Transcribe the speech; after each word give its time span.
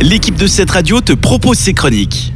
l'équipe 0.00 0.36
de 0.36 0.46
cette 0.46 0.70
radio 0.70 1.00
te 1.00 1.12
propose 1.12 1.58
ses 1.58 1.74
chroniques. 1.74 2.32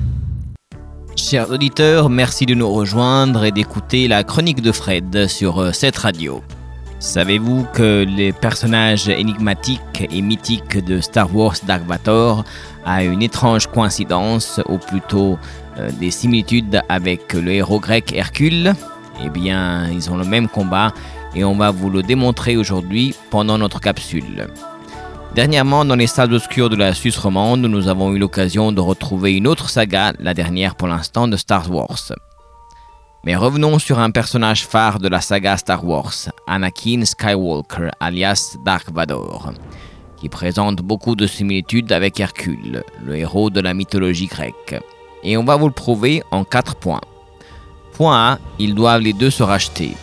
Chers 1.16 1.50
auditeurs, 1.50 2.10
merci 2.10 2.44
de 2.44 2.54
nous 2.54 2.70
rejoindre 2.70 3.44
et 3.44 3.52
d'écouter 3.52 4.06
la 4.06 4.22
chronique 4.22 4.60
de 4.60 4.70
Fred 4.70 5.26
sur 5.28 5.60
euh, 5.60 5.72
cette 5.72 5.96
radio. 5.96 6.42
Savez-vous 6.98 7.66
que 7.72 8.04
les 8.04 8.32
personnages 8.32 9.08
énigmatiques 9.08 10.06
et 10.10 10.20
mythiques 10.20 10.84
de 10.84 11.00
Star 11.00 11.34
Wars 11.34 11.56
Dark 11.66 11.86
Vador 11.86 12.44
a 12.84 13.02
une 13.02 13.22
étrange 13.22 13.66
coïncidence, 13.68 14.60
ou 14.68 14.78
plutôt 14.78 15.38
euh, 15.78 15.90
des 15.98 16.10
similitudes 16.10 16.82
avec 16.88 17.32
le 17.32 17.52
héros 17.52 17.80
grec 17.80 18.12
Hercule? 18.14 18.74
Eh 19.24 19.30
bien, 19.30 19.88
ils 19.90 20.10
ont 20.10 20.16
le 20.16 20.24
même 20.24 20.48
combat 20.48 20.92
et 21.34 21.44
on 21.44 21.54
va 21.54 21.70
vous 21.70 21.88
le 21.88 22.02
démontrer 22.02 22.56
aujourd'hui 22.56 23.14
pendant 23.30 23.56
notre 23.56 23.80
capsule. 23.80 24.48
Dernièrement, 25.34 25.84
dans 25.84 25.96
les 25.96 26.06
salles 26.06 26.32
obscures 26.32 26.70
de 26.70 26.76
la 26.76 26.94
Suisse 26.94 27.18
romande, 27.18 27.62
nous 27.62 27.88
avons 27.88 28.12
eu 28.12 28.18
l'occasion 28.18 28.70
de 28.70 28.80
retrouver 28.80 29.32
une 29.34 29.48
autre 29.48 29.68
saga, 29.68 30.12
la 30.20 30.32
dernière 30.32 30.76
pour 30.76 30.86
l'instant 30.86 31.26
de 31.26 31.36
Star 31.36 31.68
Wars. 31.72 32.12
Mais 33.24 33.34
revenons 33.34 33.80
sur 33.80 33.98
un 33.98 34.12
personnage 34.12 34.64
phare 34.64 35.00
de 35.00 35.08
la 35.08 35.20
saga 35.20 35.56
Star 35.56 35.84
Wars, 35.84 36.30
Anakin 36.46 37.04
Skywalker, 37.04 37.88
alias 37.98 38.56
Dark 38.64 38.92
Vador, 38.92 39.52
qui 40.18 40.28
présente 40.28 40.82
beaucoup 40.82 41.16
de 41.16 41.26
similitudes 41.26 41.90
avec 41.90 42.20
Hercule, 42.20 42.84
le 43.04 43.16
héros 43.16 43.50
de 43.50 43.60
la 43.60 43.74
mythologie 43.74 44.26
grecque. 44.26 44.80
Et 45.24 45.36
on 45.36 45.42
va 45.42 45.56
vous 45.56 45.66
le 45.66 45.74
prouver 45.74 46.22
en 46.30 46.44
quatre 46.44 46.76
points. 46.76 47.00
Point 47.94 48.34
A, 48.34 48.38
ils 48.60 48.76
doivent 48.76 49.00
les 49.00 49.12
deux 49.12 49.30
se 49.30 49.42
racheter. 49.42 49.96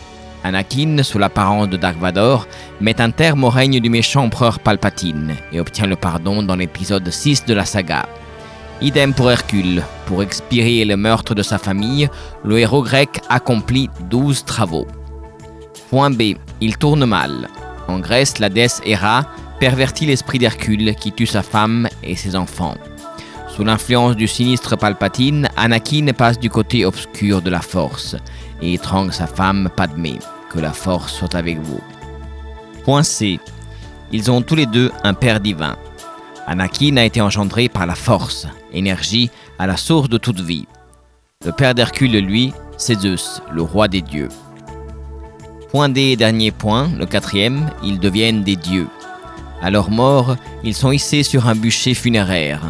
Anakin, 0.44 1.02
sous 1.02 1.18
l'apparence 1.18 1.68
de 1.68 1.76
Dark 1.76 1.98
Vador, 1.98 2.46
met 2.80 3.00
un 3.00 3.10
terme 3.10 3.44
au 3.44 3.50
règne 3.50 3.80
du 3.80 3.90
méchant 3.90 4.24
empereur 4.24 4.58
Palpatine 4.58 5.34
et 5.52 5.60
obtient 5.60 5.86
le 5.86 5.96
pardon 5.96 6.42
dans 6.42 6.56
l'épisode 6.56 7.08
6 7.08 7.44
de 7.44 7.54
la 7.54 7.64
saga. 7.64 8.06
Idem 8.80 9.14
pour 9.14 9.30
Hercule. 9.30 9.82
Pour 10.06 10.22
expirer 10.22 10.84
le 10.84 10.96
meurtre 10.96 11.34
de 11.34 11.42
sa 11.42 11.58
famille, 11.58 12.08
le 12.44 12.58
héros 12.58 12.82
grec 12.82 13.20
accomplit 13.28 13.88
12 14.10 14.44
travaux. 14.44 14.88
Point 15.90 16.10
B. 16.10 16.34
Il 16.60 16.76
tourne 16.76 17.04
mal. 17.04 17.48
En 17.86 18.00
Grèce, 18.00 18.38
la 18.38 18.48
déesse 18.48 18.80
Héra 18.84 19.24
pervertit 19.60 20.06
l'esprit 20.06 20.38
d'Hercule 20.38 20.96
qui 20.96 21.12
tue 21.12 21.26
sa 21.26 21.42
femme 21.42 21.88
et 22.02 22.16
ses 22.16 22.34
enfants. 22.34 22.74
Sous 23.54 23.64
l'influence 23.64 24.16
du 24.16 24.26
sinistre 24.26 24.76
Palpatine, 24.76 25.48
Anakin 25.56 26.06
passe 26.16 26.38
du 26.38 26.50
côté 26.50 26.84
obscur 26.84 27.42
de 27.42 27.50
la 27.50 27.60
force 27.60 28.16
et 28.62 28.74
étrangle 28.74 29.12
sa 29.12 29.26
femme 29.26 29.68
Padmé. 29.76 30.18
Que 30.50 30.60
la 30.60 30.72
force 30.72 31.12
soit 31.12 31.34
avec 31.34 31.58
vous. 31.60 31.80
Point 32.84 33.02
C. 33.02 33.40
Ils 34.12 34.30
ont 34.30 34.42
tous 34.42 34.54
les 34.54 34.66
deux 34.66 34.90
un 35.02 35.14
père 35.14 35.40
divin. 35.40 35.76
Anakin 36.46 36.96
a 36.96 37.04
été 37.04 37.20
engendré 37.20 37.68
par 37.68 37.86
la 37.86 37.94
force, 37.94 38.46
énergie 38.72 39.30
à 39.58 39.66
la 39.66 39.76
source 39.76 40.08
de 40.08 40.18
toute 40.18 40.40
vie. 40.40 40.66
Le 41.44 41.52
père 41.52 41.74
d'Hercule, 41.74 42.18
lui, 42.18 42.52
c'est 42.76 43.00
Zeus, 43.00 43.40
le 43.50 43.62
roi 43.62 43.88
des 43.88 44.02
dieux. 44.02 44.28
Point 45.70 45.88
D, 45.88 46.16
dernier 46.16 46.50
point, 46.50 46.90
le 46.98 47.06
quatrième, 47.06 47.70
ils 47.82 47.98
deviennent 47.98 48.42
des 48.42 48.56
dieux. 48.56 48.88
À 49.62 49.70
leur 49.70 49.90
mort, 49.90 50.36
ils 50.64 50.74
sont 50.74 50.92
hissés 50.92 51.22
sur 51.22 51.48
un 51.48 51.54
bûcher 51.54 51.94
funéraire. 51.94 52.60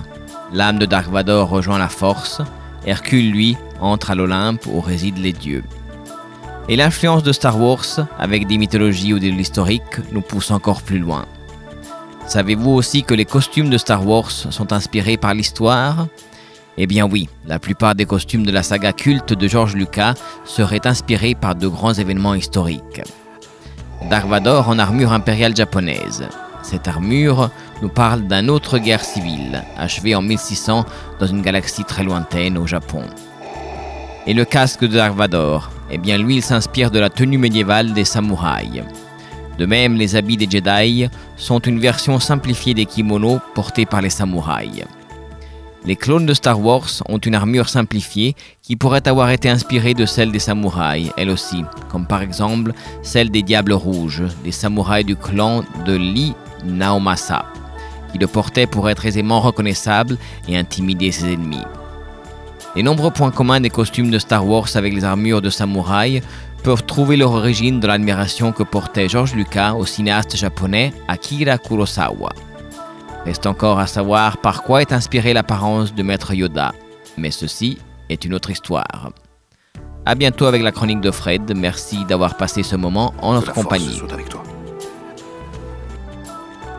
L'âme 0.53 0.79
de 0.79 0.87
Dark 0.87 1.11
Vador 1.11 1.49
rejoint 1.49 1.79
la 1.79 1.89
force. 1.89 2.43
Hercule, 2.87 3.33
lui, 3.33 3.57
entre 3.81 4.11
à 4.11 4.15
l'Olympe 4.15 4.67
où 4.67 4.81
résident 4.81 5.21
les 5.21 5.33
dieux. 5.33 5.65
Et 6.69 6.77
l'influence 6.77 7.23
de 7.23 7.33
Star 7.33 7.61
Wars, 7.61 8.07
avec 8.19 8.47
des 8.47 8.57
mythologies 8.57 9.13
ou 9.13 9.19
de 9.19 9.29
l'historique, 9.29 9.99
nous 10.13 10.21
pousse 10.21 10.51
encore 10.51 10.83
plus 10.83 10.99
loin. 10.99 11.27
Savez-vous 12.27 12.71
aussi 12.71 13.03
que 13.03 13.15
les 13.15 13.25
costumes 13.25 13.69
de 13.69 13.79
Star 13.79 14.07
Wars 14.07 14.31
sont 14.31 14.73
inspirés 14.73 15.17
par 15.17 15.35
l'histoire? 15.35 16.07
Eh 16.79 16.87
bien 16.87 17.07
oui, 17.07 17.29
la 17.47 17.59
plupart 17.59 17.95
des 17.97 18.07
costumes 18.07 18.47
de 18.47 18.53
la 18.53 18.63
saga 18.63 18.93
culte 18.93 19.33
de 19.33 19.49
George 19.49 19.75
Lucas 19.75 20.15
seraient 20.45 20.87
inspirés 20.87 21.35
par 21.35 21.57
de 21.57 21.67
grands 21.67 21.93
événements 21.93 22.35
historiques. 22.35 23.03
Dark 24.09 24.27
Vador 24.27 24.69
en 24.69 24.79
armure 24.79 25.13
impériale 25.13 25.57
japonaise. 25.57 26.29
Cette 26.63 26.87
armure 26.87 27.51
nous 27.83 27.89
parle 27.89 28.29
d'une 28.29 28.51
autre 28.51 28.79
guerre 28.79 29.05
civile, 29.05 29.65
achevée 29.77 30.15
en 30.15 30.23
1600 30.23 30.87
dans 31.19 31.27
une 31.27 31.43
galaxie 31.43 31.85
très 31.85 32.05
lointaine 32.05 32.57
au 32.57 32.69
Japon. 32.69 33.03
Et 34.29 34.35
le 34.35 34.45
casque 34.45 34.83
de 34.83 34.97
Dark 34.97 35.17
Vador, 35.17 35.72
eh 35.93 35.99
bien 35.99 36.19
lui 36.19 36.37
il 36.37 36.43
s'inspire 36.43 36.91
de 36.91 36.99
la 36.99 37.11
tenue 37.11 37.39
médiévale 37.39 37.93
des 37.93 38.05
samouraïs. 38.05 38.83
De 39.59 39.67
même, 39.67 39.97
les 39.97 40.17
habits 40.17 40.39
des 40.39 40.49
Jedi 40.51 41.09
sont 41.37 41.61
une 41.61 41.79
version 41.79 42.19
simplifiée 42.19 42.75
des 42.75 42.87
kimonos 42.87 43.41
portés 43.55 43.87
par 43.87 44.01
les 44.01 44.11
samouraïs. 44.11 44.85
Les 45.85 45.97
clones 45.97 46.27
de 46.27 46.35
Star 46.35 46.61
Wars 46.61 47.03
ont 47.09 47.19
une 47.19 47.35
armure 47.35 47.69
simplifiée 47.69 48.37
qui 48.63 48.77
pourrait 48.77 49.07
avoir 49.09 49.31
été 49.31 49.51
inspirée 49.51 49.95
de 49.95 50.07
celle 50.07 50.31
des 50.31 50.39
samouraïs, 50.39 51.11
elle 51.17 51.29
aussi, 51.29 51.65
comme 51.91 52.07
par 52.07 52.23
exemple 52.23 52.73
celle 53.03 53.31
des 53.31 53.43
Diables 53.43 53.73
Rouges, 53.73 54.23
des 54.45 54.53
samouraïs 54.53 55.05
du 55.05 55.17
clan 55.17 55.65
de 55.85 55.95
Li 55.95 56.35
Naomasa, 56.65 57.45
qui 58.13 58.19
le 58.19 58.29
portaient 58.29 58.69
pour 58.69 58.89
être 58.89 59.07
aisément 59.07 59.41
reconnaissable 59.41 60.17
et 60.49 60.57
intimider 60.57 61.11
ses 61.11 61.33
ennemis. 61.33 61.65
Les 62.75 62.83
nombreux 62.83 63.11
points 63.11 63.31
communs 63.31 63.61
des 63.61 63.69
costumes 63.69 64.11
de 64.11 64.19
Star 64.19 64.47
Wars 64.47 64.69
avec 64.77 64.95
les 64.95 65.05
armures 65.05 65.43
de 65.43 65.51
samouraïs 65.51 66.23
peuvent 66.65 66.85
trouver 66.85 67.19
leur 67.19 67.33
origine 67.33 67.81
dans 67.81 67.89
l'admiration 67.89 68.53
que 68.53 68.63
portait 68.63 69.09
George 69.09 69.35
Lucas 69.35 69.75
au 69.75 69.85
cinéaste 69.85 70.37
japonais 70.37 70.95
Akira 71.07 71.59
Kurosawa. 71.59 72.31
Reste 73.27 73.47
encore 73.47 73.79
à 73.79 73.87
savoir 73.87 74.39
par 74.39 74.63
quoi 74.63 74.81
est 74.81 74.93
inspirée 74.93 75.35
l'apparence 75.35 75.95
de 75.95 76.03
Maître 76.03 76.33
Yoda, 76.33 76.73
mais 77.19 77.31
ceci 77.31 77.79
est 78.09 78.25
une 78.25 78.33
autre 78.33 78.51
histoire. 78.51 79.13
A 80.07 80.15
bientôt 80.15 80.47
avec 80.47 80.63
la 80.63 80.73
chronique 80.73 81.01
de 81.01 81.11
Fred. 81.11 81.53
Merci 81.57 82.05
d'avoir 82.07 82.37
passé 82.37 82.63
ce 82.63 82.75
moment 82.75 83.15
en 83.21 83.35
notre 83.35 83.53
compagnie. 83.53 84.01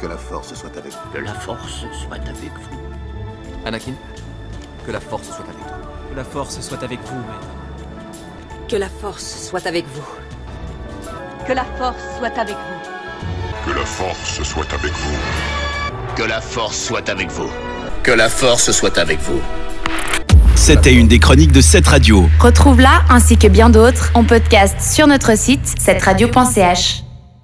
Que 0.01 0.07
la 0.07 0.17
force 0.17 0.53
soit 0.53 0.75
avec 0.75 0.91
vous. 0.91 1.09
Que 1.13 1.19
la 1.23 1.33
force 1.33 1.85
soit 1.93 2.15
avec 2.15 2.51
vous. 2.51 2.77
Anakin, 3.65 3.93
que 4.85 4.91
la 4.91 4.99
force 4.99 5.27
soit 5.27 5.45
avec 5.45 5.57
toi. 5.57 5.77
Que 6.11 6.15
la 6.15 6.23
force 6.23 6.59
soit 6.61 6.83
avec 6.83 6.99
vous, 7.05 7.15
maître. 7.15 7.47
Que 8.67 8.75
la 8.75 8.89
force 8.89 9.47
soit 9.49 9.65
avec 9.65 9.85
vous. 9.93 10.03
Que 11.47 11.53
la 11.53 11.65
force 11.77 11.97
soit 12.17 12.37
avec 12.37 12.55
vous. 12.55 13.71
Que 13.71 13.73
la 13.73 13.85
force 13.85 14.43
soit 14.43 14.73
avec 14.73 14.91
vous. 14.91 16.15
Que 16.15 16.23
la 16.23 16.41
force 16.41 16.77
soit 16.77 17.09
avec 17.09 17.31
vous. 17.31 17.49
Que 18.03 18.11
la 18.11 18.29
force 18.29 18.71
soit 18.71 18.97
avec 18.97 19.19
vous. 19.19 19.41
C'était 20.55 20.93
une 20.93 21.07
des 21.07 21.19
chroniques 21.19 21.51
de 21.51 21.61
cette 21.61 21.87
radio. 21.87 22.29
Retrouve-la 22.39 23.03
ainsi 23.09 23.37
que 23.37 23.47
bien 23.47 23.69
d'autres 23.69 24.11
en 24.13 24.23
podcast 24.23 24.79
sur 24.79 25.07
notre 25.07 25.37
site 25.37 25.65
cetteradio.ch. 25.79 27.02